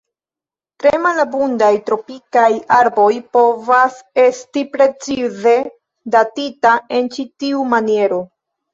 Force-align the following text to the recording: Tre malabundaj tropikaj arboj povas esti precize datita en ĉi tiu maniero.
Tre 0.83 0.93
malabundaj 1.03 1.69
tropikaj 1.89 2.47
arboj 2.79 3.11
povas 3.39 4.01
esti 4.25 4.67
precize 4.75 5.57
datita 6.19 6.77
en 7.01 7.17
ĉi 7.19 7.31
tiu 7.43 7.67
maniero. 7.79 8.25